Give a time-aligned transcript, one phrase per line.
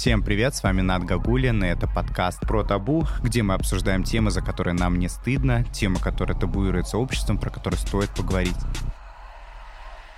[0.00, 4.30] Всем привет, с вами Над Гагулин, и это подкаст про табу, где мы обсуждаем темы,
[4.30, 8.56] за которые нам не стыдно, темы, которые табуируются обществом, про которые стоит поговорить.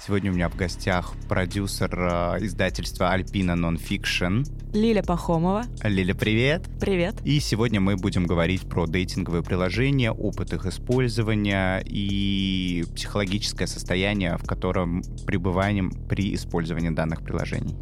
[0.01, 4.47] Сегодня у меня в гостях продюсер э, издательства Alpina Nonfiction.
[4.73, 5.65] Лиля Пахомова.
[5.83, 6.65] Лиля, привет.
[6.79, 7.17] Привет.
[7.25, 14.45] И сегодня мы будем говорить про дейтинговые приложения, опыт их использования и психологическое состояние, в
[14.45, 17.75] котором пребываем при использовании данных приложений.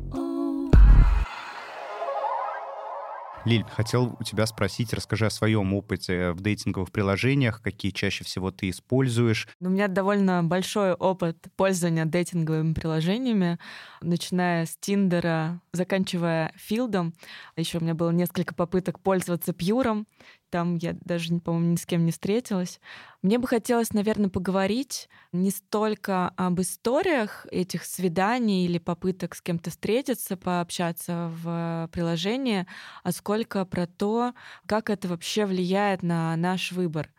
[3.44, 8.50] Лиль, хотел у тебя спросить, расскажи о своем опыте в дейтинговых приложениях, какие чаще всего
[8.50, 9.48] ты используешь.
[9.60, 13.58] У меня довольно большой опыт пользования дейтинговыми приложениями,
[14.02, 17.14] начиная с Тиндера, заканчивая Филдом.
[17.56, 20.06] Еще у меня было несколько попыток пользоваться Пьюром,
[20.50, 22.80] там я даже, по-моему, ни с кем не встретилась.
[23.22, 29.70] Мне бы хотелось, наверное, поговорить не столько об историях этих свиданий или попыток с кем-то
[29.70, 32.66] встретиться, пообщаться в приложении,
[33.02, 34.34] а сколько про то,
[34.66, 37.10] как это вообще влияет на наш выбор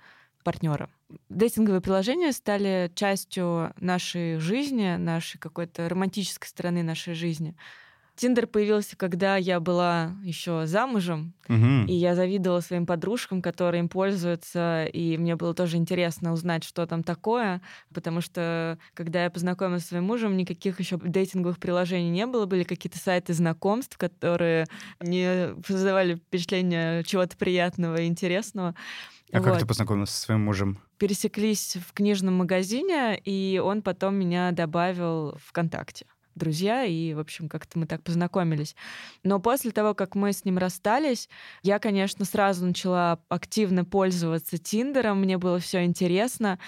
[0.43, 0.89] партнера.
[1.29, 7.55] Дейтинговые приложения стали частью нашей жизни, нашей какой-то романтической стороны нашей жизни.
[8.21, 11.87] Тиндер появился, когда я была еще замужем, угу.
[11.87, 16.85] и я завидовала своим подружкам, которые им пользуются, и мне было тоже интересно узнать, что
[16.85, 22.27] там такое, потому что когда я познакомилась с своим мужем, никаких еще дейтинговых приложений не
[22.27, 24.67] было, были какие-то сайты знакомств, которые
[24.99, 28.75] не создавали впечатление чего-то приятного и интересного.
[29.33, 29.45] А вот.
[29.45, 30.79] как ты познакомилась со своим мужем?
[30.99, 36.05] Пересеклись в книжном магазине, и он потом меня добавил ВКонтакте
[36.35, 38.75] друзья, и, в общем, как-то мы так познакомились.
[39.23, 41.29] Но после того, как мы с ним расстались,
[41.63, 46.59] я, конечно, сразу начала активно пользоваться Тиндером, мне было все интересно,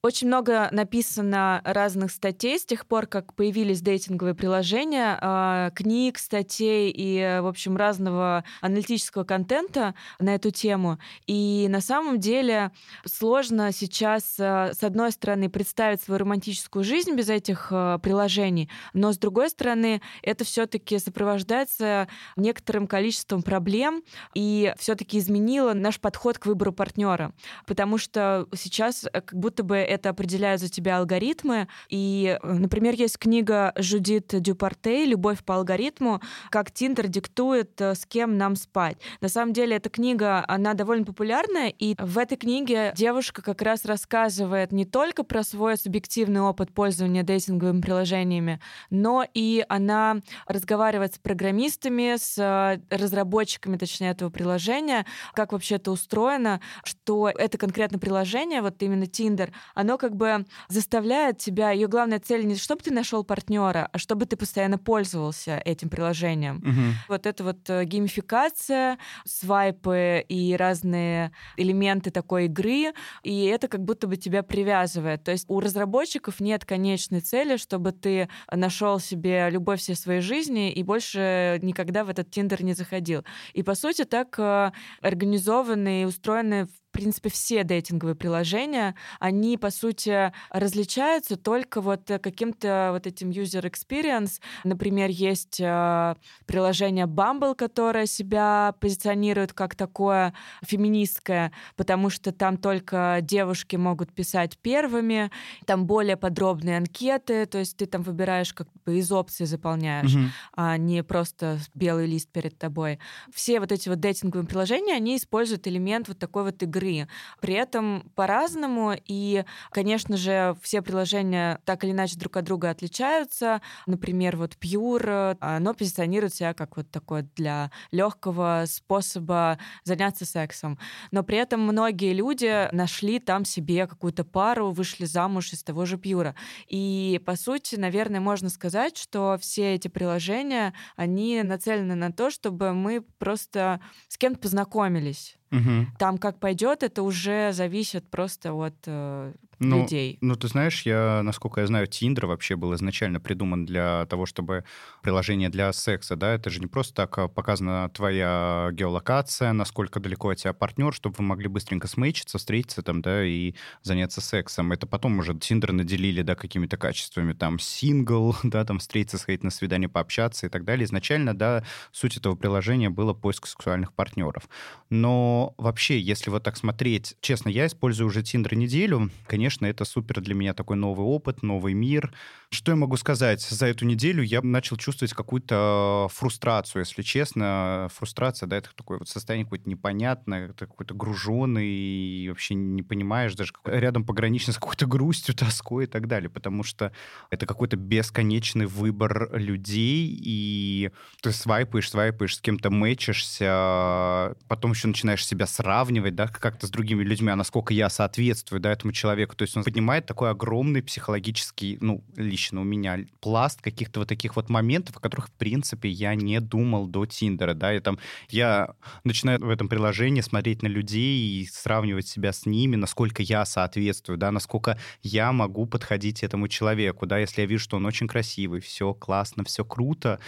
[0.00, 6.92] очень много написано разных статей с тех пор, как появились дейтинговые приложения, а, книг, статей
[6.94, 11.00] и, в общем, разного аналитического контента на эту тему.
[11.26, 12.70] И на самом деле
[13.04, 19.12] сложно сейчас, а, с одной стороны, представить свою романтическую жизнь без этих а, приложений, но
[19.12, 22.06] с другой стороны, это все-таки сопровождается
[22.36, 27.32] некоторым количеством проблем и все-таки изменило наш подход к выбору партнера.
[27.66, 31.68] Потому что сейчас как будто бы это определяют за тебя алгоритмы.
[31.88, 36.20] И, например, есть книга Жудит Дюпартей «Любовь по алгоритму.
[36.50, 38.98] Как Тиндер диктует, э, с кем нам спать».
[39.20, 43.84] На самом деле, эта книга, она довольно популярная, и в этой книге девушка как раз
[43.84, 48.60] рассказывает не только про свой субъективный опыт пользования дейтинговыми приложениями,
[48.90, 55.90] но и она разговаривает с программистами, с э, разработчиками, точнее, этого приложения, как вообще это
[55.90, 62.18] устроено, что это конкретно приложение, вот именно Tinder, оно как бы заставляет тебя, ее главная
[62.18, 66.56] цель не чтобы ты нашел партнера, а чтобы ты постоянно пользовался этим приложением.
[66.56, 67.14] Угу.
[67.14, 74.08] Вот это вот э, геймификация, свайпы и разные элементы такой игры, и это как будто
[74.08, 75.22] бы тебя привязывает.
[75.22, 80.72] То есть у разработчиков нет конечной цели, чтобы ты нашел себе любовь всей своей жизни
[80.72, 83.22] и больше никогда в этот Тиндер не заходил.
[83.52, 84.72] И по сути так э,
[85.02, 86.66] организованы и устроены
[86.98, 94.40] принципе, все дейтинговые приложения, они, по сути, различаются только вот каким-то вот этим user experience.
[94.64, 96.16] Например, есть э,
[96.46, 104.58] приложение Bumble, которое себя позиционирует как такое феминистское, потому что там только девушки могут писать
[104.58, 105.30] первыми,
[105.66, 110.28] там более подробные анкеты, то есть ты там выбираешь как бы из опций заполняешь, mm-hmm.
[110.56, 112.98] а не просто белый лист перед тобой.
[113.32, 117.08] Все вот эти вот дейтинговые приложения, они используют элемент вот такой вот игры игры.
[117.40, 123.60] При этом по-разному, и, конечно же, все приложения так или иначе друг от друга отличаются.
[123.86, 130.78] Например, вот Pure, оно позиционирует себя как вот такое для легкого способа заняться сексом.
[131.10, 135.96] Но при этом многие люди нашли там себе какую-то пару, вышли замуж из того же
[135.96, 136.34] Pure.
[136.66, 142.72] И, по сути, наверное, можно сказать, что все эти приложения, они нацелены на то, чтобы
[142.72, 145.37] мы просто с кем-то познакомились.
[145.50, 145.86] Угу.
[145.98, 150.18] Там как пойдет, это уже зависит просто от э, ну, людей.
[150.20, 154.64] Ну, ты знаешь, я, насколько я знаю, Тиндер вообще был изначально придуман для того, чтобы
[155.02, 160.30] приложение для секса, да, это же не просто так а показана твоя геолокация, насколько далеко
[160.30, 164.72] от тебя партнер, чтобы вы могли быстренько смейчиться, встретиться там, да, и заняться сексом.
[164.72, 169.50] Это потом уже Тиндер наделили, да, какими-то качествами, там, сингл, да, там, встретиться, сходить на
[169.50, 170.84] свидание, пообщаться и так далее.
[170.84, 174.48] Изначально, да, суть этого приложения было поиск сексуальных партнеров.
[174.90, 179.86] Но вообще, если вот так смотреть, честно, я использую уже Тиндер неделю, конечно, конечно, это
[179.86, 182.12] супер для меня такой новый опыт, новый мир.
[182.50, 183.40] Что я могу сказать?
[183.40, 187.88] За эту неделю я начал чувствовать какую-то фрустрацию, если честно.
[187.94, 193.34] Фрустрация, да, это такое вот состояние какое-то непонятное, это какой-то груженный, и вообще не понимаешь
[193.34, 196.92] даже рядом погранично с какой-то грустью, тоской и так далее, потому что
[197.30, 200.90] это какой-то бесконечный выбор людей, и
[201.22, 207.02] ты свайпаешь, свайпаешь, с кем-то мэчишься, потом еще начинаешь себя сравнивать, да, как-то с другими
[207.02, 209.36] людьми, а насколько я соответствую, да, этому человеку.
[209.38, 214.34] То есть он поднимает такой огромный психологический, ну, лично у меня пласт каких-то вот таких
[214.34, 218.00] вот моментов, о которых, в принципе, я не думал до Тиндера, да, и там
[218.30, 218.74] я
[219.04, 224.18] начинаю в этом приложении смотреть на людей и сравнивать себя с ними, насколько я соответствую,
[224.18, 228.60] да, насколько я могу подходить этому человеку, да, если я вижу, что он очень красивый,
[228.60, 230.18] все классно, все круто,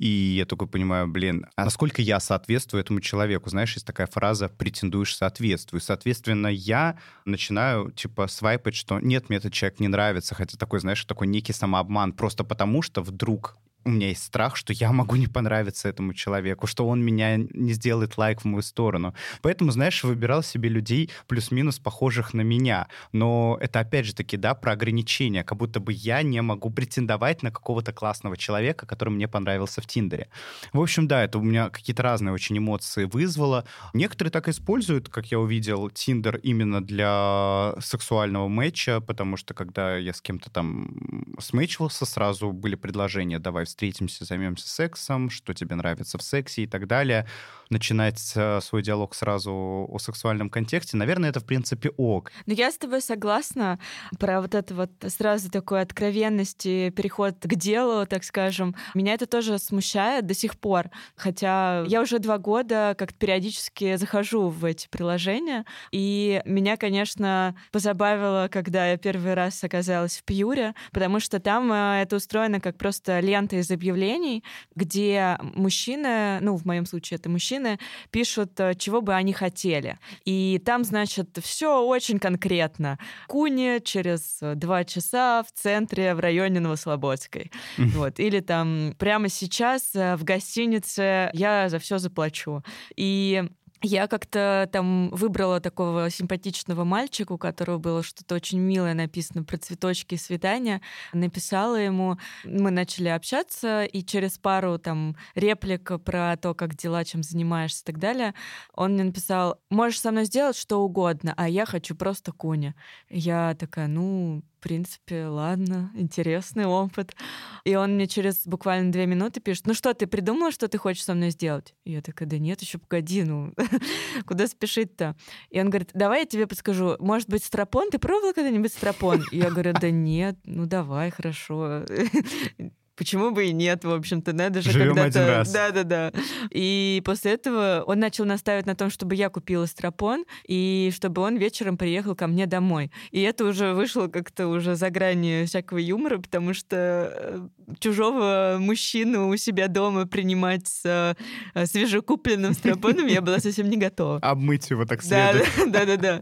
[0.00, 3.50] и я только понимаю, блин, а насколько я соответствую этому человеку?
[3.50, 5.82] Знаешь, есть такая фраза «претендуешь соответствую».
[5.82, 11.04] Соответственно, я начинаю, типа, свайпать, что нет, мне этот человек не нравится, хотя такой, знаешь,
[11.04, 15.26] такой некий самообман, просто потому что вдруг у меня есть страх, что я могу не
[15.26, 19.14] понравиться этому человеку, что он меня не сделает лайк в мою сторону.
[19.42, 22.88] Поэтому, знаешь, выбирал себе людей плюс-минус похожих на меня.
[23.12, 27.42] Но это, опять же таки, да, про ограничения, как будто бы я не могу претендовать
[27.42, 30.28] на какого-то классного человека, который мне понравился в Тиндере.
[30.72, 33.64] В общем, да, это у меня какие-то разные очень эмоции вызвало.
[33.94, 40.12] Некоторые так используют, как я увидел, Тиндер именно для сексуального матча, потому что когда я
[40.12, 46.22] с кем-то там смычивался, сразу были предложения, давай встретимся, займемся сексом, что тебе нравится в
[46.22, 47.26] сексе и так далее.
[47.70, 49.52] Начинать свой диалог сразу
[49.88, 52.32] о сексуальном контексте, наверное, это, в принципе, ок.
[52.46, 53.78] Но я с тобой согласна
[54.18, 58.74] про вот это вот сразу такой откровенность и переход к делу, так скажем.
[58.94, 60.90] Меня это тоже смущает до сих пор.
[61.14, 68.48] Хотя я уже два года как-то периодически захожу в эти приложения, и меня, конечно, позабавило,
[68.50, 73.20] когда я первый раз оказалась в Пьюре, потому что там э, это устроено как просто
[73.20, 77.78] лента из объявлений, где мужчины, ну, в моем случае это мужчины,
[78.10, 79.98] пишут, э, чего бы они хотели.
[80.24, 82.98] И там, значит, все очень конкретно.
[83.28, 87.50] Куни через два часа в центре, в районе Новослободской.
[87.78, 88.18] Вот.
[88.20, 92.62] Или там прямо сейчас э, в гостинице я за все заплачу.
[92.96, 93.44] И
[93.82, 99.56] я как-то там выбрала такого симпатичного мальчика, у которого было что-то очень милое написано про
[99.56, 100.80] цветочки и свидания.
[101.12, 107.22] Написала ему, мы начали общаться, и через пару там реплик про то, как дела, чем
[107.22, 108.34] занимаешься и так далее,
[108.74, 112.74] он мне написал, можешь со мной сделать что угодно, а я хочу просто куни.
[113.08, 117.16] Я такая, ну, в принципе, ладно, интересный опыт.
[117.64, 121.02] И он мне через буквально две минуты пишет, ну что, ты придумала, что ты хочешь
[121.02, 121.74] со мной сделать?
[121.84, 123.54] И я такая, да нет, еще погоди, ну
[124.26, 125.16] куда спешить-то?
[125.48, 127.90] И он говорит, давай я тебе подскажу, может быть, стропон?
[127.90, 129.22] Ты пробовала когда-нибудь стропон?
[129.32, 131.86] И я говорю, да нет, ну давай, хорошо.
[133.00, 135.20] Почему бы и нет, в общем-то, надо же Живем когда-то...
[135.20, 135.50] один раз.
[135.50, 136.12] Да-да-да.
[136.50, 141.38] И после этого он начал настаивать на том, чтобы я купила стропон, и чтобы он
[141.38, 142.92] вечером приехал ко мне домой.
[143.10, 147.48] И это уже вышло как-то уже за грани всякого юмора, потому что э,
[147.78, 151.16] чужого мужчину у себя дома принимать с
[151.54, 154.18] э, свежекупленным стропоном я была совсем не готова.
[154.22, 155.48] Обмыть его так следует.
[155.68, 156.20] Да-да-да.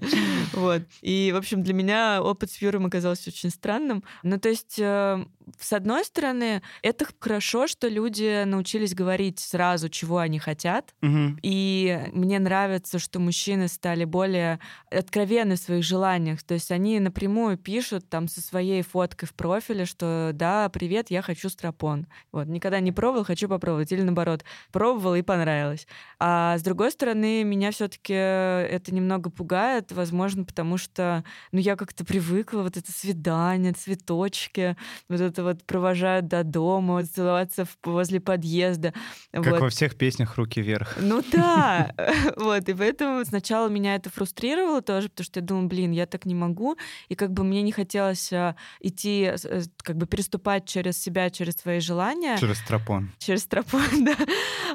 [0.53, 0.83] Вот.
[1.03, 4.05] И, в общем, для меня опыт с Юром оказался очень странным.
[4.23, 5.25] Ну, то есть, э,
[5.59, 10.95] с одной стороны, это хорошо, что люди научились говорить сразу, чего они хотят.
[11.01, 11.39] Мгм.
[11.43, 16.43] И мне нравится, что мужчины стали более откровенны в своих желаниях.
[16.43, 21.23] То есть они напрямую пишут там со своей фоткой в профиле, что да, привет, я
[21.23, 22.07] хочу стропон.
[22.33, 23.93] Вот, никогда не пробовал, хочу попробовать.
[23.93, 25.87] Или наоборот, пробовал и понравилось.
[26.19, 32.05] А с другой стороны, меня все-таки это немного пугает, возможно, потому что ну, я как-то
[32.05, 34.77] привыкла, вот это свидание, цветочки,
[35.09, 38.93] вот это вот провожают до дома, целоваться возле подъезда.
[39.33, 39.61] Как вот.
[39.61, 40.97] во всех песнях «Руки вверх».
[41.01, 41.93] Ну да,
[42.37, 46.27] вот, и поэтому сначала меня это фрустрировало тоже, потому что я думала, блин, я так
[46.27, 46.77] не могу,
[47.09, 51.55] и как бы мне не хотелось а, идти, э, как бы переступать через себя, через
[51.55, 53.11] свои желания, Через тропон.
[53.19, 54.17] через тропу, да,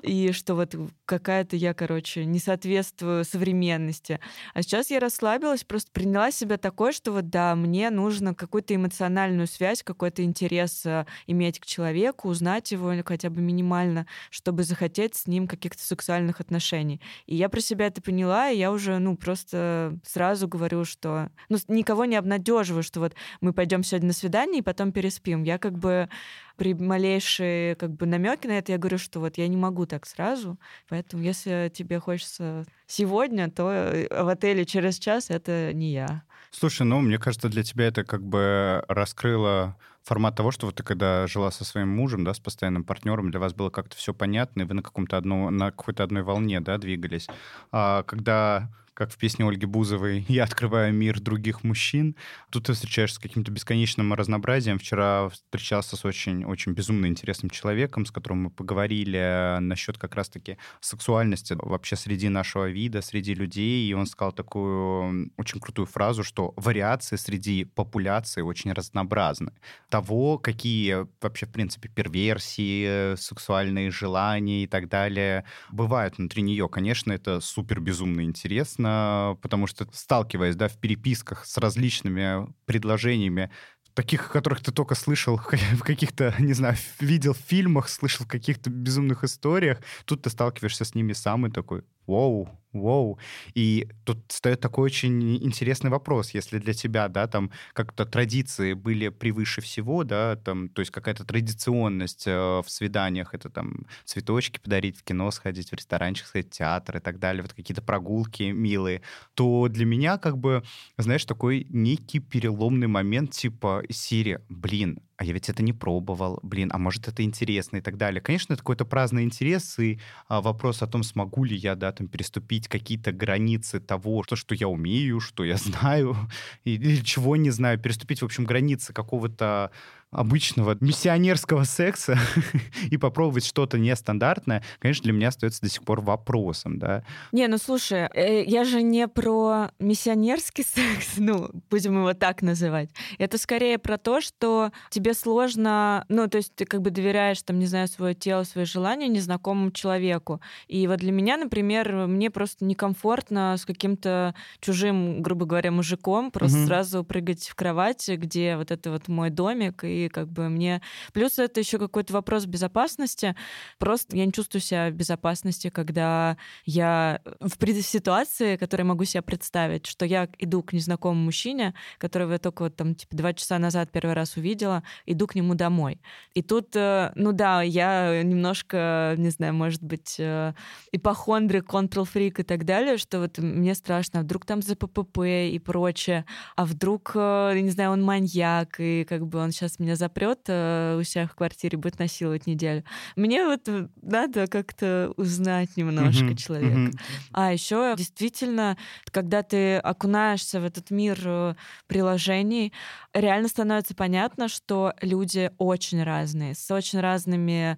[0.02, 4.20] и что вот какая-то я, короче, не соответствую современности.
[4.54, 9.48] А сейчас я расслабилась, просто приняла себя такой, что вот да, мне нужно какую-то эмоциональную
[9.48, 10.53] связь, какой-то интерес
[10.86, 15.84] э, иметь к человеку, узнать его или хотя бы минимально, чтобы захотеть с ним каких-то
[15.84, 17.02] сексуальных отношений.
[17.26, 21.30] И я про себя это поняла, и я уже, ну, просто сразу говорю, что...
[21.50, 25.44] Ну, никого не обнадеживаю, что вот мы пойдем сегодня на свидание и потом переспим.
[25.44, 26.10] Я как бы
[26.58, 30.06] при малейшие как бы намеки на это я говорю, что вот я не могу так
[30.06, 36.24] сразу, поэтому если тебе хочется сегодня, то э, в отеле через час это не я.
[36.56, 40.84] Слушай, ну, мне кажется, для тебя это как бы раскрыло формат того, что вот ты
[40.84, 44.62] когда жила со своим мужем, да, с постоянным партнером, для вас было как-то все понятно,
[44.62, 47.28] и вы на каком-то одном, на какой-то одной волне, да, двигались.
[47.72, 52.16] А когда как в песне Ольги Бузовой «Я открываю мир других мужчин».
[52.50, 54.80] Тут ты встречаешься с каким-то бесконечным разнообразием.
[54.80, 61.56] Вчера встречался с очень-очень безумно интересным человеком, с которым мы поговорили насчет как раз-таки сексуальности
[61.58, 63.90] вообще среди нашего вида, среди людей.
[63.90, 69.54] И он сказал такую очень крутую фразу, что вариации среди популяции очень разнообразны.
[69.90, 76.70] Того, какие вообще, в принципе, перверсии, сексуальные желания и так далее бывают внутри нее.
[76.70, 83.50] Конечно, это супер безумно интересно, интересно, потому что сталкиваясь, да, в переписках с различными предложениями,
[83.94, 85.38] таких, о которых ты только слышал
[85.74, 90.86] в каких-то, не знаю, видел в фильмах, слышал в каких-то безумных историях, тут ты сталкиваешься
[90.86, 93.20] с ними сам и такой, Воу, воу.
[93.54, 99.10] И тут встает такой очень интересный вопрос, если для тебя, да, там как-то традиции были
[99.10, 104.98] превыше всего, да, там, то есть какая-то традиционность э, в свиданиях, это там цветочки подарить,
[104.98, 109.02] в кино сходить, в ресторанчик сходить, в театр и так далее, вот какие-то прогулки милые,
[109.34, 110.64] то для меня как бы,
[110.98, 116.70] знаешь, такой некий переломный момент, типа, Сири, блин, а я ведь это не пробовал, блин,
[116.74, 118.22] а может это интересно и так далее.
[118.22, 122.08] Конечно, это какой-то праздный интерес и а, вопрос о том, смогу ли я, да, там,
[122.08, 126.16] переступить какие-то границы того, что, что я умею, что я знаю,
[126.64, 129.72] или чего не знаю, переступить, в общем, границы какого-то
[130.14, 132.18] обычного миссионерского секса
[132.92, 137.04] и попробовать что-то нестандартное, конечно, для меня остается до сих пор вопросом, да.
[137.32, 142.90] Не, ну слушай, э, я же не про миссионерский секс, ну, будем его так называть.
[143.18, 147.60] Это скорее про то, что тебе сложно, ну, то есть ты как бы доверяешь, там,
[147.60, 150.42] не знаю, свое тело, свои желания незнакомому человеку.
[150.68, 156.60] И вот для меня, например, мне просто некомфортно с каким-то чужим, грубо говоря, мужиком просто
[156.60, 156.68] угу.
[156.68, 160.82] сразу прыгать в кровать, где вот это вот мой домик, и как бы мне...
[161.14, 163.36] Плюс это еще какой-то вопрос безопасности.
[163.78, 169.86] Просто я не чувствую себя в безопасности, когда я в ситуации, которую могу себе представить,
[169.86, 173.92] что я иду к незнакомому мужчине, которого я только вот там типа два часа назад
[173.92, 176.02] первый раз увидела, иду к нему домой.
[176.34, 180.54] И тут, э, ну да, я немножко, не знаю, может быть, э,
[180.92, 185.20] ипохондрик, контрол-фрик и так далее, что вот мне страшно, а вдруг там за ППП
[185.52, 189.93] и прочее, а вдруг, э, не знаю, он маньяк, и как бы он сейчас меня
[189.94, 192.84] меня запрет э, у себя в квартире, будет насиловать неделю.
[193.16, 193.70] Мне вот
[194.02, 196.36] надо как-то узнать немножко mm-hmm.
[196.36, 196.76] человека.
[196.76, 197.00] Mm-hmm.
[197.34, 198.78] А еще действительно,
[199.12, 201.56] когда ты окунаешься в этот мир э,
[201.88, 202.74] приложений,
[203.14, 207.78] реально становится понятно, что люди очень разные, с очень разными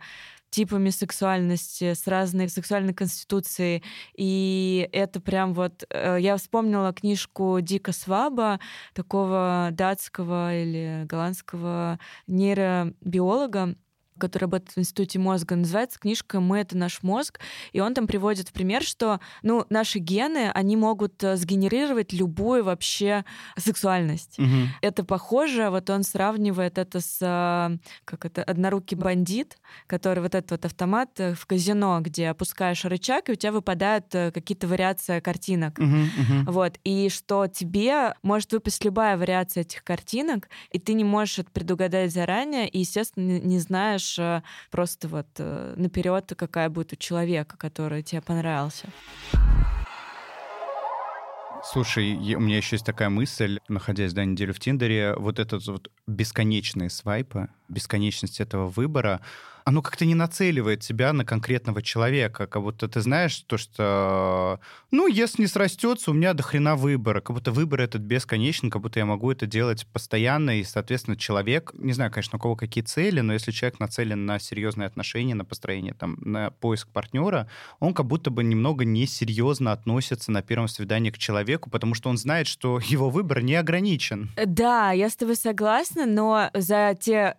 [0.56, 3.84] типами сексуальности, с разной сексуальной конституцией.
[4.16, 5.84] И это прям вот...
[5.90, 8.62] Э, я вспомнила книжку Дика Сваба,
[8.94, 13.76] такого датского или голландского нейробиолога,
[14.19, 17.39] который работает в Институте мозга, называется книжка «Мы— это наш мозг»,
[17.74, 22.63] и он там приводит в пример, что ну, наши гены, они могут э, сгенерировать любую
[22.63, 23.25] вообще
[23.57, 24.39] сексуальность.
[24.39, 24.48] Угу.
[24.81, 29.57] Это похоже, вот он сравнивает это с, э, как это, однорукий бандит,
[29.88, 34.05] который вот этот вот автомат э, в казино, где опускаешь рычаг, и у тебя выпадают
[34.10, 35.77] какие-то вариации картинок.
[35.79, 36.51] Угу, угу.
[36.51, 41.51] Вот, и что тебе может выпасть любая вариация этих картинок, и ты не можешь это
[41.51, 46.96] предугадать заранее, и, естественно, не знаешь, знаешь э, просто вот э, наперед, какая будет у
[46.96, 48.88] человека, который тебе понравился.
[51.64, 55.92] Слушай, у меня еще есть такая мысль, находясь да, неделю в Тиндере, вот этот вот
[56.06, 59.22] бесконечные свайпы, бесконечность этого выбора,
[59.65, 64.60] оно как-то не нацеливает тебя на конкретного человека, как будто ты знаешь то, что,
[64.91, 68.84] ну, если не срастется, у меня до хрена выбора, как будто выбор этот бесконечен, как
[68.84, 72.84] будто я могу это делать постоянно, и, соответственно, человек, не знаю, конечно, у кого какие
[72.84, 77.95] цели, но если человек нацелен на серьезные отношения, на построение, там, на поиск партнера, он
[77.95, 82.45] как будто бы немного несерьезно относится на первом свидании к человеку, потому что он знает,
[82.45, 84.29] что его выбор не ограничен.
[84.45, 87.34] Да, я с тобой согласна, но за те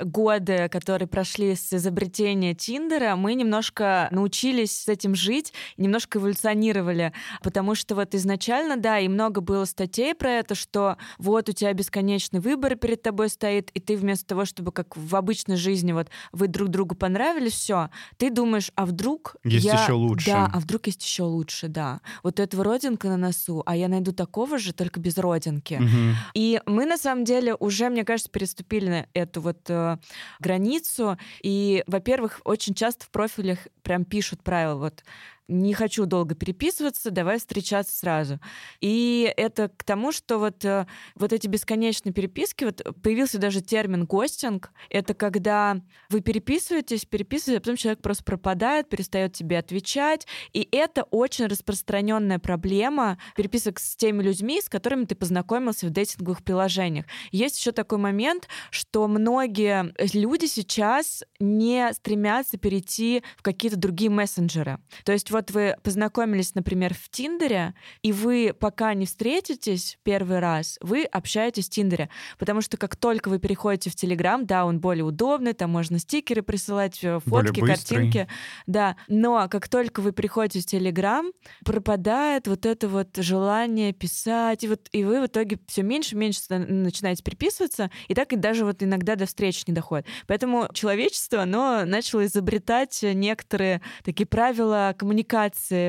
[0.71, 7.95] которые прошли с изобретения Тиндера мы немножко научились с этим жить, немножко эволюционировали, потому что
[7.95, 12.77] вот изначально, да, и много было статей про это, что вот у тебя бесконечный выбор
[12.77, 16.69] перед тобой стоит, и ты вместо того, чтобы как в обычной жизни вот вы друг
[16.69, 19.83] другу понравились, все, ты думаешь, а вдруг есть я...
[19.83, 20.31] еще лучше.
[20.31, 22.01] Да, а вдруг есть еще лучше, да.
[22.23, 25.75] Вот у этого родинка на носу, а я найду такого же, только без родинки.
[25.75, 26.17] Угу.
[26.35, 29.99] И мы на самом деле уже, мне кажется, переступили на эту вот э,
[30.39, 31.19] границу.
[31.43, 35.03] И, во во-первых, очень часто в профилях прям пишут правила, вот
[35.49, 38.41] не хочу долго переписываться, давай встречаться сразу.
[38.81, 44.07] И это к тому, что вот, э, вот эти бесконечные переписки, вот появился даже термин
[44.07, 50.69] гостинг, это когда вы переписываетесь, переписываетесь, а потом человек просто пропадает, перестает тебе отвечать, и
[50.73, 57.07] это очень распространенная проблема переписок с теми людьми, с которыми ты познакомился в дейтинговых приложениях.
[57.31, 64.79] Есть еще такой момент, что многие люди сейчас не стремятся перейти в какие-то другие мессенджеры.
[65.05, 70.79] То есть вот вы познакомились, например, в Тиндере, и вы пока не встретитесь первый раз,
[70.81, 75.05] вы общаетесь в Тиндере, потому что как только вы переходите в Телеграм, да, он более
[75.05, 78.29] удобный, там можно стикеры присылать, э, фотки, картинки,
[78.67, 81.31] да, но как только вы переходите в Телеграм,
[81.67, 86.19] пропадает вот это вот желание писать, и вот и вы в итоге все меньше и
[86.19, 90.07] меньше начинаете переписываться, и так и даже вот иногда до встречи не доходит.
[90.27, 95.26] Поэтому человечество, оно начало изобретать некоторые такие правила коммуникации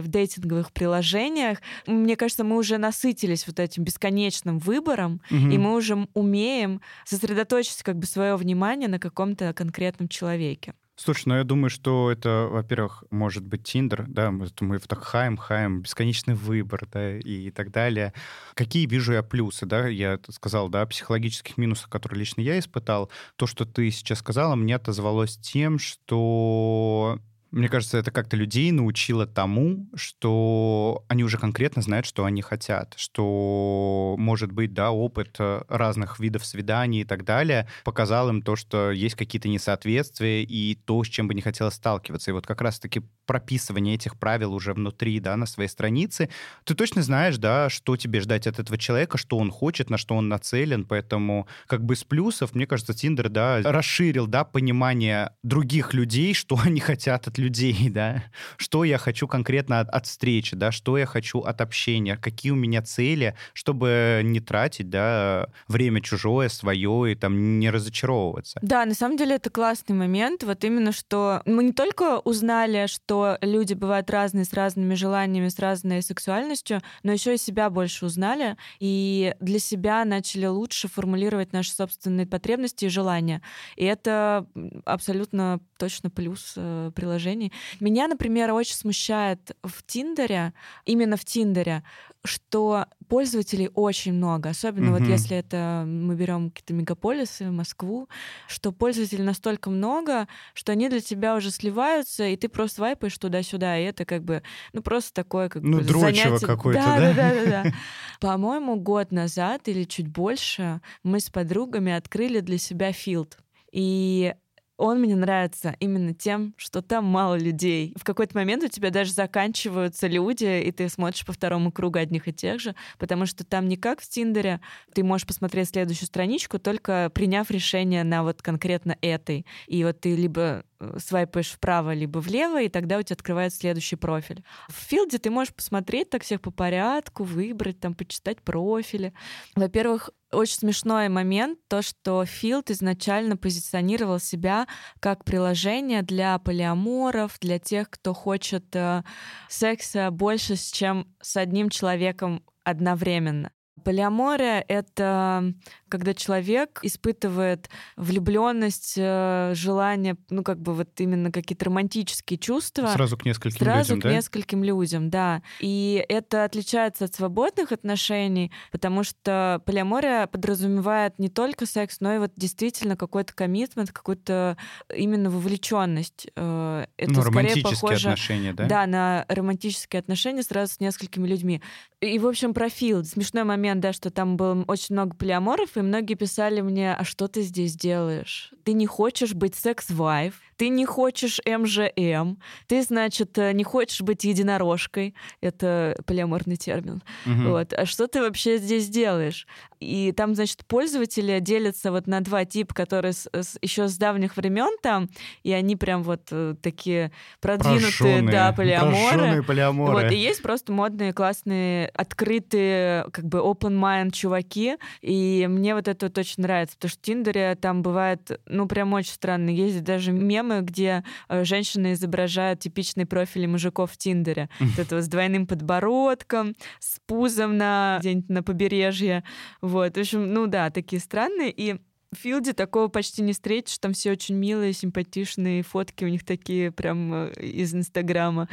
[0.01, 1.59] в дейтинговых приложениях.
[1.85, 5.49] Мне кажется, мы уже насытились вот этим бесконечным выбором, угу.
[5.49, 10.73] и мы уже умеем сосредоточить как бы свое внимание на каком-то конкретном человеке.
[10.99, 15.37] Слушай, ну я думаю, что это, во-первых, может быть Тиндер, да, мы, мы так хаем,
[15.37, 18.13] хаем, бесконечный выбор, да, и так далее.
[18.55, 23.11] Какие вижу я плюсы, да, я сказал, да, психологических минусов, которые лично я испытал.
[23.35, 27.19] То, что ты сейчас сказала, мне отозвалось тем, что
[27.51, 32.93] мне кажется, это как-то людей научило тому, что они уже конкретно знают, что они хотят,
[32.97, 38.55] что, может быть, да, опыт э, разных видов свиданий и так далее показал им то,
[38.55, 42.31] что есть какие-то несоответствия и то, с чем бы не хотелось сталкиваться.
[42.31, 46.29] И вот как раз-таки прописывание этих правил уже внутри, да, на своей странице,
[46.63, 50.15] ты точно знаешь, да, что тебе ждать от этого человека, что он хочет, на что
[50.15, 55.93] он нацелен, поэтому как бы с плюсов, мне кажется, Тиндер, да, расширил, да, понимание других
[55.93, 58.23] людей, что они хотят от людей, да,
[58.55, 62.55] что я хочу конкретно от, от встречи, да, что я хочу от общения, какие у
[62.55, 68.59] меня цели, чтобы не тратить, да, время чужое, свое и там не разочаровываться.
[68.61, 73.16] Да, на самом деле это классный момент, вот именно что мы не только узнали, что
[73.41, 78.57] люди бывают разные, с разными желаниями, с разной сексуальностью, но еще и себя больше узнали,
[78.79, 83.41] и для себя начали лучше формулировать наши собственные потребности и желания.
[83.75, 84.45] И это
[84.85, 87.53] абсолютно точно плюс э, приложений.
[87.79, 90.53] Меня, например, очень смущает в Тиндере,
[90.85, 91.83] именно в Тиндере,
[92.27, 94.99] что пользователей очень много, особенно mm-hmm.
[94.99, 98.07] вот если это мы берем какие-то мегаполисы, Москву,
[98.47, 103.77] что пользователей настолько много, что они для тебя уже сливаются, и ты просто вайпаешь туда-сюда,
[103.79, 106.45] и это как бы, ну просто такое как ну, бы занятие.
[106.45, 106.99] какое-то, да?
[106.99, 107.71] Да, да, да, да.
[108.19, 113.37] По-моему, год назад или чуть больше мы с подругами открыли для себя филд.
[113.71, 114.33] И
[114.77, 117.93] он мне нравится именно тем, что там мало людей.
[117.97, 122.27] В какой-то момент у тебя даже заканчиваются люди, и ты смотришь по второму кругу одних
[122.27, 124.61] и тех же, потому что там не как в Тиндере,
[124.93, 129.45] ты можешь посмотреть следующую страничку, только приняв решение на вот конкретно этой.
[129.67, 130.63] И вот ты либо
[130.97, 134.43] свайпаешь вправо, либо влево, и тогда у тебя открывается следующий профиль.
[134.69, 139.13] В филде ты можешь посмотреть так всех по порядку, выбрать, там, почитать профили.
[139.55, 144.67] Во-первых, очень смешной момент, то, что Филд изначально позиционировал себя
[144.99, 149.03] как приложение для полиаморов, для тех, кто хочет э,
[149.47, 153.51] секса больше, чем с одним человеком одновременно.
[153.87, 155.53] Полиамория— это
[155.87, 162.87] когда человек испытывает влюбленность, э, желание, ну, как бы вот именно какие-то романтические чувства.
[162.87, 164.15] Сразу к нескольким сразу людям, к да?
[164.17, 165.41] нескольким людям, да.
[165.61, 172.17] И это отличается от свободных отношений, потому что полиамория подразумевает не только секс, но и
[172.17, 174.57] вот действительно какой-то коммитмент, какую-то
[174.93, 176.27] именно вовлеченность.
[176.35, 178.65] Э, это ну, скорее романтические похоже, отношения, да?
[178.65, 181.61] Да, на романтические отношения сразу с несколькими людьми.
[182.01, 183.03] И, в общем, профил.
[183.05, 187.27] Смешной момент, да, что там было очень много полиаморов, и многие писали мне, а что
[187.27, 188.53] ты здесь делаешь?
[188.63, 194.23] Ты не хочешь быть секс-вайф, ты не хочешь МЖМ, ты, значит, э, не хочешь быть
[194.23, 197.03] единорожкой, это полиаморный термин.
[197.25, 197.49] Угу.
[197.49, 197.73] Вот.
[197.73, 199.47] А что ты вообще здесь делаешь?
[199.79, 204.35] И там, значит, пользователи делятся вот на два типа, которые с, с, еще с давних
[204.35, 205.07] времен там,
[205.43, 209.43] и они прям вот э, такие продвинутые, прожженные, да, полиаморы.
[209.43, 209.93] полиаморы.
[209.93, 215.87] Вот, и есть просто модные, классные, открытые, как бы open mind чуваки, и мне вот
[215.87, 219.83] это вот очень нравится, потому что в Тиндере там бывает, ну, прям очень странно, есть
[219.83, 224.49] даже мем мемы, где э, женщины изображают типичные профили мужиков в Тиндере.
[224.59, 229.23] Вот это вот с двойным подбородком, с пузом на где-нибудь на побережье.
[229.61, 229.95] Вот.
[229.95, 231.51] В общем, ну да, такие странные.
[231.51, 231.77] И
[232.15, 237.13] Филде такого почти не встретишь, там все очень милые, симпатичные, фотки у них такие прям
[237.13, 238.47] э, из Инстаграма.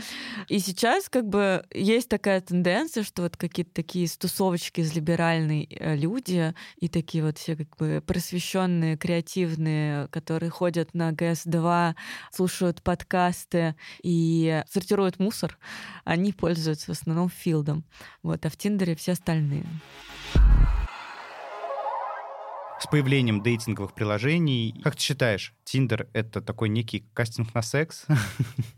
[0.49, 5.95] И сейчас как бы есть такая тенденция, что вот какие-то такие стусовочки из либеральной э,
[5.95, 11.95] люди и такие вот все как бы просвещенные, креативные, которые ходят на ГС-2,
[12.33, 15.57] слушают подкасты и сортируют мусор,
[16.05, 17.85] они пользуются в основном Филдом.
[18.23, 19.65] Вот, а в Тиндере все остальные
[22.85, 24.81] с появлением дейтинговых приложений.
[24.85, 28.07] Как ты считаешь, Тиндер— это такой некий кастинг на секс?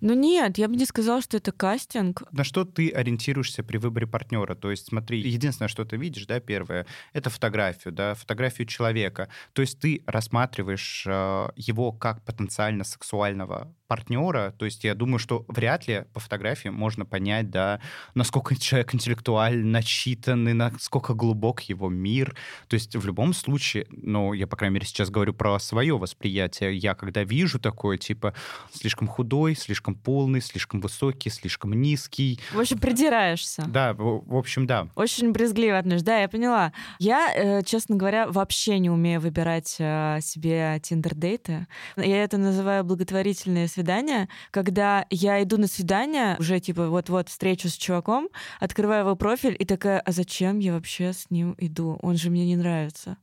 [0.01, 2.22] Ну нет, я бы не сказала, что это кастинг.
[2.31, 4.55] На что ты ориентируешься при выборе партнера?
[4.55, 9.29] То есть смотри, единственное, что ты видишь, да, первое, это фотографию, да, фотографию человека.
[9.53, 15.44] То есть ты рассматриваешь э, его как потенциально сексуального партнера, то есть я думаю, что
[15.49, 17.81] вряд ли по фотографии можно понять, да,
[18.14, 22.37] насколько человек интеллектуально начитанный, насколько глубок его мир.
[22.68, 26.76] То есть в любом случае, ну, я, по крайней мере, сейчас говорю про свое восприятие.
[26.77, 28.35] Я когда вижу такое, типа,
[28.73, 32.41] слишком худой, слишком полный, слишком высокий, слишком низкий.
[32.53, 33.65] В общем, придираешься.
[33.67, 34.89] Да, в, в общем, да.
[34.95, 36.03] Очень брезгливо отношусь.
[36.03, 36.73] Да, я поняла.
[36.99, 41.67] Я, э, честно говоря, вообще не умею выбирать э, себе тиндер-дейты.
[41.97, 47.77] Я это называю благотворительные свидания, когда я иду на свидание, уже типа вот-вот встречу с
[47.77, 48.29] чуваком,
[48.61, 51.99] открываю его профиль и такая, а зачем я вообще с ним иду?
[52.03, 53.17] Он же мне не нравится.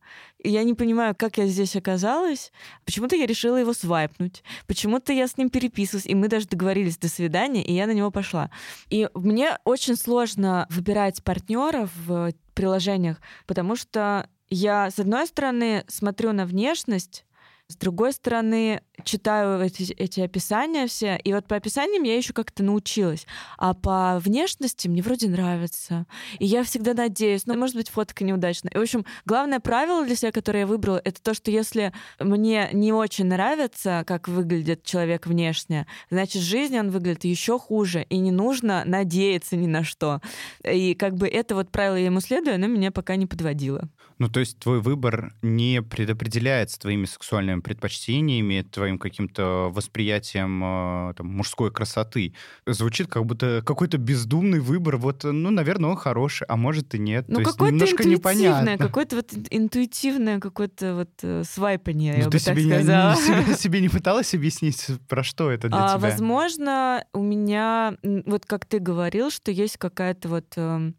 [0.46, 2.52] Я не понимаю, как я здесь оказалась.
[2.84, 4.44] Почему-то я решила его свайпнуть.
[4.68, 8.12] Почему-то я с ним переписывалась, и мы даже договорились до свидания, и я на него
[8.12, 8.50] пошла.
[8.90, 16.32] И мне очень сложно выбирать партнеров в приложениях, потому что я, с одной стороны, смотрю
[16.32, 17.26] на внешность,
[17.70, 22.62] с другой стороны, читаю эти, эти описания все, и вот по описаниям я еще как-то
[22.62, 23.26] научилась.
[23.58, 26.06] А по внешности мне вроде нравится.
[26.40, 28.72] И я всегда надеюсь, ну, может быть, фотка неудачная.
[28.72, 32.70] И, в общем, главное правило для себя, которое я выбрала, это то, что если мне
[32.74, 38.18] не очень нравится, как выглядит человек внешне, значит, в жизни он выглядит еще хуже, и
[38.18, 40.22] не нужно надеяться ни на что.
[40.64, 43.90] И как бы это вот правило я ему следую, оно меня пока не подводило.
[44.20, 51.28] Ну, то есть твой выбор не предопределяется твоими сексуальными предпочтениями, твоим каким-то восприятием э, там,
[51.28, 52.34] мужской красоты.
[52.66, 54.98] Звучит как будто какой-то бездумный выбор.
[54.98, 57.26] Вот, ну, наверное, он хороший, а может и нет.
[57.28, 58.78] Ну, какое-то немножко непонятно.
[58.78, 63.14] Какое-то вот интуитивное какое-то вот э, свайпание, ну, я ты бы себе так сказала.
[63.14, 66.10] Не, себе, себе не пыталась объяснить, про что это для а, тебя?
[66.10, 70.92] Возможно, у меня, вот как ты говорил, что есть какая-то вот э,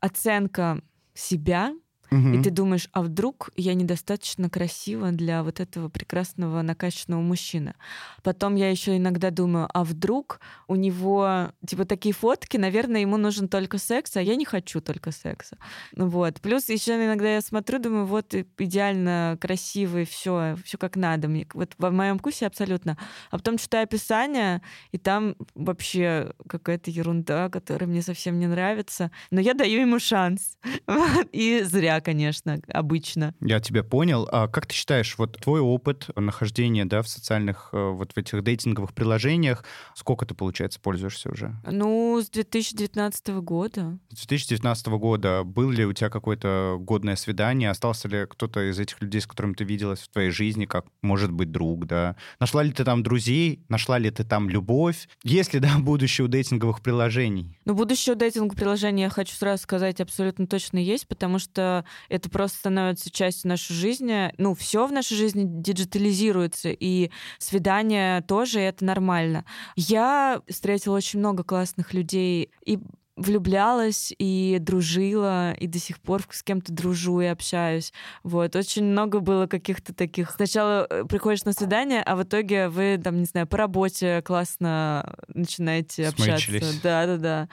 [0.00, 0.80] оценка
[1.14, 1.72] себя,
[2.10, 2.28] Угу.
[2.34, 7.74] И ты думаешь, а вдруг я недостаточно красива для вот этого прекрасного накачанного мужчины.
[8.22, 13.48] Потом я еще иногда думаю, а вдруг у него типа такие фотки, наверное, ему нужен
[13.48, 15.56] только секс, а я не хочу только секса.
[15.96, 16.40] Вот.
[16.40, 21.28] Плюс еще иногда я смотрю, думаю, вот идеально красивый, все, все как надо.
[21.28, 22.98] Мне, вот в моем вкусе абсолютно.
[23.30, 29.10] А потом читаю описание, и там вообще какая-то ерунда, которая мне совсем не нравится.
[29.30, 30.58] Но я даю ему шанс.
[31.32, 33.34] И зря, конечно, обычно.
[33.40, 34.28] Я тебя понял.
[34.30, 38.42] А как ты считаешь, вот твой опыт нахождения, да, в социальных, э, вот в этих
[38.42, 41.54] дейтинговых приложениях, сколько ты, получается, пользуешься уже?
[41.70, 43.98] Ну, с 2019 года.
[44.10, 47.70] С 2019 года был ли у тебя какое-то годное свидание?
[47.70, 51.32] Остался ли кто-то из этих людей, с которыми ты виделась в твоей жизни, как, может
[51.32, 52.16] быть, друг, да?
[52.38, 53.64] Нашла ли ты там друзей?
[53.68, 55.08] Нашла ли ты там любовь?
[55.22, 57.58] Есть ли, да, будущее у дейтинговых приложений?
[57.64, 62.30] Ну, будущее у дейтинговых приложений, я хочу сразу сказать, абсолютно точно есть, потому что это
[62.30, 64.32] просто становится частью нашей жизни.
[64.38, 69.44] Ну, все в нашей жизни диджитализируется, и свидания тоже, это нормально.
[69.76, 72.78] Я встретила очень много классных людей, и
[73.20, 77.92] влюблялась и дружила, и до сих пор с кем-то дружу и общаюсь.
[78.22, 78.56] Вот.
[78.56, 80.30] Очень много было каких-то таких...
[80.30, 85.16] Сначала э, приходишь на свидание, а в итоге вы, там, не знаю, по работе классно
[85.28, 86.50] начинаете общаться.
[86.82, 87.48] Да-да-да.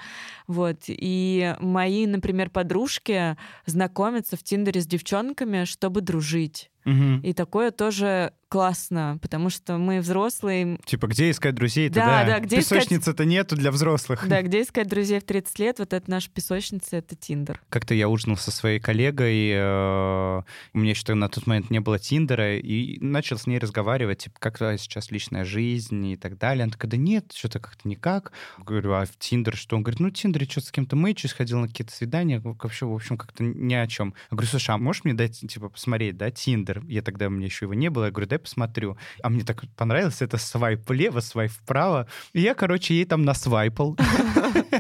[0.48, 0.84] Вот.
[0.88, 6.72] И мои, например, подружки знакомятся в Тиндере с девчонками, чтобы дружить.
[6.86, 7.22] Угу.
[7.24, 10.80] И такое тоже классно, потому что мы взрослые.
[10.86, 11.90] Типа, где искать друзей?
[11.90, 12.40] Да, да, да.
[12.40, 13.28] Где Песочницы-то искать...
[13.28, 14.28] нету для взрослых.
[14.28, 15.80] Да, где искать друзей в 30 лет?
[15.80, 17.62] Вот это наша песочница, это Тиндер.
[17.70, 20.42] Как-то я ужинал со своей коллегой, э,
[20.74, 24.36] у меня еще на тот момент не было Тиндера, и начал с ней разговаривать, типа,
[24.40, 26.64] как сейчас личная жизнь и так далее.
[26.64, 28.32] Она такая, да нет, что-то как-то никак.
[28.58, 29.76] Говорю, а в Тиндер что?
[29.76, 32.94] Он говорит, ну, в Тиндере что-то с кем-то мэчусь, ходил на какие-то свидания, вообще, в
[32.94, 34.14] общем, как-то ни о чем.
[34.32, 36.58] Я говорю, слушай, а можешь мне дать, типа, посмотреть, да, Тиндер?
[36.58, 36.84] Тиндер.
[36.88, 38.06] Я тогда, у меня еще его не было.
[38.06, 38.98] Я говорю, дай посмотрю.
[39.24, 42.08] А мне так понравилось, это свайп влево, свайп вправо.
[42.34, 43.98] И я, короче, ей там насвайпал.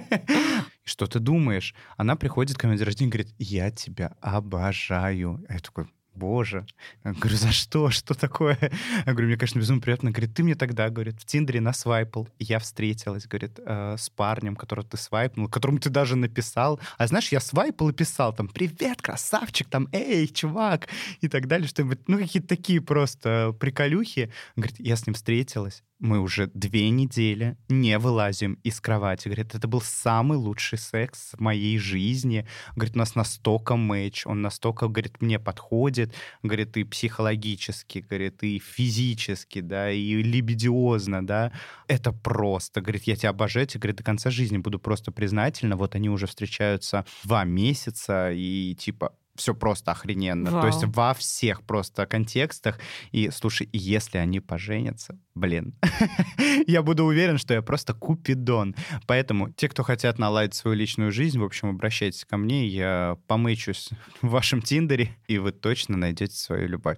[0.83, 1.75] Что ты думаешь?
[1.97, 5.43] Она приходит ко мне день рождения и говорит, я тебя обожаю.
[5.49, 5.87] А я такой,
[6.17, 6.65] боже.
[7.03, 7.89] Я говорю, за что?
[7.89, 8.57] Что такое?
[9.05, 10.11] Я говорю, мне, конечно, безумно приятно.
[10.11, 12.27] Говорит, ты мне тогда, говорит, в Тиндере насвайпал.
[12.39, 16.79] И я встретилась, говорит, э, с парнем, которого ты свайпнул, которому ты даже написал.
[16.97, 20.87] А знаешь, я свайпал и писал там, привет, красавчик, там, эй, чувак,
[21.21, 21.99] и так далее, что-нибудь.
[22.07, 24.31] Ну, какие-то такие просто приколюхи.
[24.55, 29.27] Говорит, я с ним встретилась мы уже две недели не вылазим из кровати.
[29.27, 32.47] Говорит, это был самый лучший секс в моей жизни.
[32.75, 36.06] Говорит, у нас настолько матч, он настолько, говорит, мне подходит.
[36.43, 41.51] Говорит, и психологически, говорит, и физически, да, и либидиозно, да.
[41.87, 42.81] Это просто.
[42.81, 45.75] Говорит, я тебя обожаю, тебе, говорит, до конца жизни буду просто признательна.
[45.75, 50.51] Вот они уже встречаются два месяца, и типа все просто охрененно.
[50.51, 50.61] Вау.
[50.61, 52.79] То есть во всех просто контекстах.
[53.11, 55.75] И слушай, если они поженятся, блин,
[56.67, 58.75] я буду уверен, что я просто купидон.
[59.05, 63.89] Поэтому те, кто хотят наладить свою личную жизнь, в общем, обращайтесь ко мне, я помычусь
[64.21, 66.97] в вашем Тиндере, и вы точно найдете свою любовь.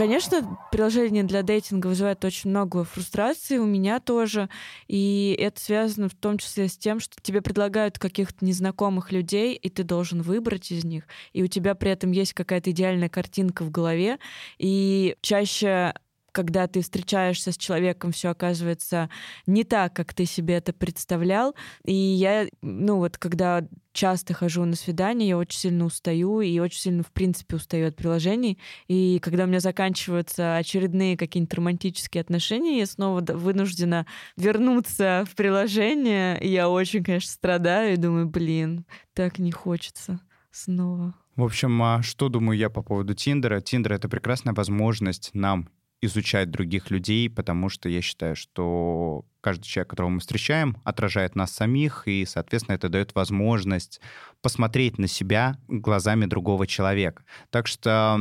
[0.00, 4.48] Конечно, приложение для дейтинга вызывает очень много фрустрации, у меня тоже.
[4.88, 9.68] И это связано в том числе с тем, что тебе предлагают каких-то незнакомых людей, и
[9.68, 11.04] ты должен выбрать из них.
[11.34, 14.18] И у тебя при этом есть какая-то идеальная картинка в голове.
[14.56, 15.92] И чаще
[16.32, 19.10] когда ты встречаешься с человеком, все оказывается
[19.46, 21.54] не так, как ты себе это представлял.
[21.84, 26.80] И я, ну вот, когда часто хожу на свидания, я очень сильно устаю и очень
[26.80, 28.58] сильно, в принципе, устаю от приложений.
[28.88, 36.40] И когда у меня заканчиваются очередные какие-нибудь романтические отношения, я снова вынуждена вернуться в приложение.
[36.40, 41.14] И я очень, конечно, страдаю и думаю, блин, так не хочется снова.
[41.36, 43.60] В общем, а что думаю я по поводу Тиндера?
[43.60, 45.68] Тиндер— это прекрасная возможность нам
[46.02, 51.52] изучать других людей, потому что я считаю, что каждый человек, которого мы встречаем, отражает нас
[51.52, 54.00] самих, и, соответственно, это дает возможность
[54.40, 57.24] посмотреть на себя глазами другого человека.
[57.50, 58.18] Так что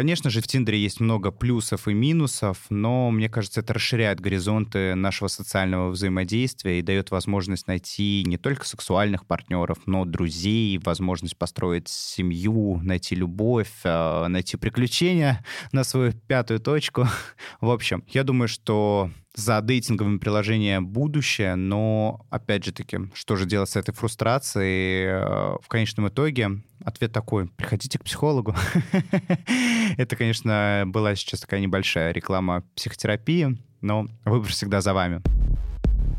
[0.00, 4.94] Конечно же, в Тиндере есть много плюсов и минусов, но мне кажется, это расширяет горизонты
[4.94, 11.88] нашего социального взаимодействия и дает возможность найти не только сексуальных партнеров, но друзей, возможность построить
[11.88, 17.06] семью, найти любовь, а, найти приключения на свою пятую точку.
[17.60, 23.44] В общем, я думаю, что за дейтинговыми приложениями будущее, но, опять же таки, что же
[23.44, 25.08] делать с этой фрустрацией?
[25.08, 28.54] Э, в конечном итоге ответ такой, приходите к психологу.
[29.96, 35.22] Это, конечно, была сейчас такая небольшая реклама психотерапии, но выбор всегда за вами.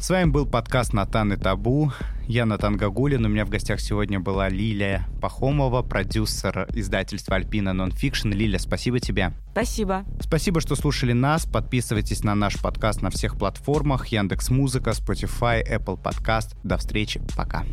[0.01, 1.91] С вами был подкаст «Натан и табу».
[2.27, 3.23] Я Натан Гагулин.
[3.23, 8.29] У меня в гостях сегодня была Лилия Пахомова, продюсер издательства «Альпина Нонфикшн».
[8.29, 9.31] Лилия, спасибо тебе.
[9.51, 10.03] Спасибо.
[10.19, 11.45] Спасибо, что слушали нас.
[11.45, 14.07] Подписывайтесь на наш подкаст на всех платформах.
[14.07, 16.57] Яндекс Музыка, Spotify, Apple Podcast.
[16.63, 17.21] До встречи.
[17.37, 17.63] Пока.